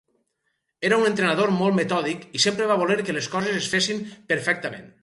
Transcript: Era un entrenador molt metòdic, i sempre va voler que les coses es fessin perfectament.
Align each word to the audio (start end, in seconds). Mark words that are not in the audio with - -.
Era 0.89 0.97
un 1.01 1.05
entrenador 1.09 1.53
molt 1.59 1.77
metòdic, 1.81 2.27
i 2.39 2.43
sempre 2.47 2.71
va 2.73 2.81
voler 2.85 2.99
que 3.07 3.17
les 3.19 3.33
coses 3.37 3.63
es 3.63 3.71
fessin 3.77 4.07
perfectament. 4.35 4.95